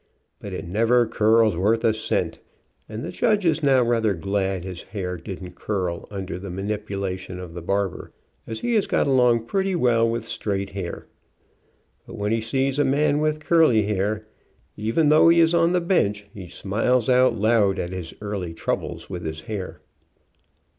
But 0.39 0.51
it 0.51 0.65
never 0.67 1.05
curled 1.05 1.55
worth 1.55 1.83
a 1.85 1.93
cent, 1.93 2.39
and 2.89 3.03
the 3.05 3.11
judge 3.11 3.45
is 3.45 3.61
now 3.61 3.83
rather 3.83 4.15
glad 4.15 4.63
his 4.63 4.81
hair 4.81 5.15
didn't 5.15 5.53
curl 5.55 6.07
under 6.09 6.39
the 6.39 6.49
manipulation 6.49 7.37
of 7.39 7.53
the 7.53 7.61
barber, 7.61 8.11
as 8.47 8.61
he 8.61 8.73
has 8.73 8.87
got 8.87 9.05
along 9.05 9.45
pretty 9.45 9.75
well 9.75 10.09
with 10.09 10.25
straight 10.25 10.71
hair. 10.71 11.05
But 12.07 12.15
when 12.17 12.31
he 12.31 12.41
sees 12.41 12.79
a 12.79 12.83
man 12.83 13.19
with" 13.19 13.41
curly 13.41 13.83
hair, 13.83 14.25
even 14.75 15.09
though 15.09 15.29
he 15.29 15.39
is 15.39 15.53
on 15.53 15.71
the 15.71 15.79
bench, 15.81 16.25
he 16.33 16.47
smiles 16.47 17.07
out 17.07 17.37
loud 17.37 17.77
at 17.77 17.91
his 17.91 18.11
early 18.21 18.55
troubles 18.55 19.07
with 19.07 19.23
his 19.23 19.41
hair. 19.41 19.81